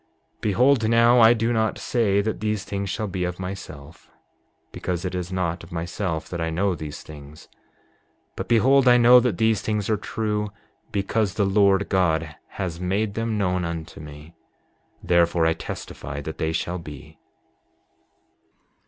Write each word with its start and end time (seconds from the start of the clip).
7:29 0.37 0.41
Behold 0.41 0.89
now, 0.89 1.19
I 1.19 1.35
do 1.35 1.53
not 1.53 1.77
say 1.77 2.21
that 2.21 2.39
these 2.39 2.63
things 2.63 2.89
shall 2.89 3.05
be, 3.05 3.23
of 3.23 3.39
myself, 3.39 4.09
because 4.71 5.05
it 5.05 5.13
is 5.13 5.31
not 5.31 5.63
of 5.63 5.71
myself 5.71 6.27
that 6.29 6.41
I 6.41 6.49
know 6.49 6.73
these 6.73 7.03
things; 7.03 7.47
but 8.35 8.47
behold, 8.47 8.87
I 8.87 8.97
know 8.97 9.19
that 9.19 9.37
these 9.37 9.61
things 9.61 9.91
are 9.91 9.97
true 9.97 10.49
because 10.91 11.35
the 11.35 11.45
Lord 11.45 11.87
God 11.87 12.35
has 12.47 12.79
made 12.79 13.13
them 13.13 13.37
known 13.37 13.63
unto 13.63 13.99
me, 13.99 14.33
therefore 15.03 15.45
I 15.45 15.53
testify 15.53 16.19
that 16.21 16.39
they 16.39 16.51
shall 16.51 16.79
be. 16.79 17.19